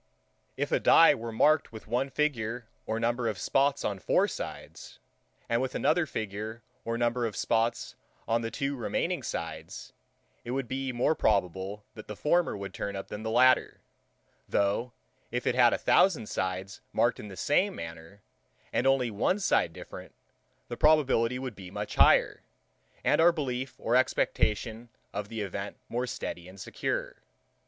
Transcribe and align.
If 0.57 0.71
a 0.71 0.79
dye 0.79 1.13
were 1.13 1.31
marked 1.31 1.71
with 1.71 1.85
one 1.85 2.09
figure 2.09 2.67
or 2.87 2.99
number 2.99 3.27
of 3.27 3.37
spots 3.37 3.85
on 3.85 3.99
four 3.99 4.27
sides, 4.27 4.97
and 5.47 5.61
with 5.61 5.75
another 5.75 6.07
figure 6.07 6.63
or 6.83 6.97
number 6.97 7.27
of 7.27 7.35
spots 7.35 7.95
on 8.27 8.41
the 8.41 8.49
two 8.49 8.75
remaining 8.75 9.21
sides, 9.21 9.93
it 10.43 10.49
would 10.57 10.67
be 10.67 10.91
more 10.91 11.13
probable, 11.13 11.83
that 11.93 12.07
the 12.07 12.15
former 12.15 12.57
would 12.57 12.73
turn 12.73 12.95
up 12.95 13.09
than 13.09 13.21
the 13.21 13.29
latter; 13.29 13.81
though, 14.49 14.91
if 15.29 15.45
it 15.45 15.53
had 15.53 15.71
a 15.71 15.77
thousand 15.77 16.25
sides 16.27 16.81
marked 16.93 17.19
in 17.19 17.27
the 17.27 17.37
same 17.37 17.75
manner, 17.75 18.23
and 18.73 18.87
only 18.87 19.11
one 19.11 19.37
side 19.39 19.71
different, 19.71 20.15
the 20.67 20.77
probability 20.77 21.37
would 21.37 21.55
be 21.55 21.69
much 21.69 21.93
higher, 21.93 22.41
and 23.03 23.21
our 23.21 23.31
belief 23.31 23.75
or 23.79 23.95
expectation 23.95 24.89
of 25.13 25.27
the 25.29 25.41
event 25.41 25.77
more 25.89 26.07
steady 26.07 26.47
and 26.47 26.59
secure. 26.59 27.17